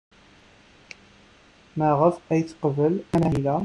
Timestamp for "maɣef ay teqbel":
1.77-2.93